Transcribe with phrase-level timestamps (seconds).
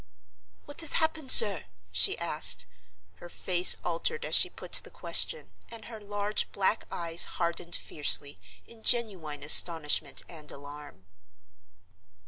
[0.65, 2.65] "What has happened, sir?" she asked.
[3.17, 8.39] Her face altered as she put the question, and her large black eyes hardened fiercely,
[8.65, 11.05] in genuine astonishment and alarm.